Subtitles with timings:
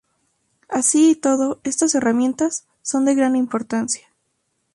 [0.67, 4.07] Así y todo estas herramientas son de gran importancia.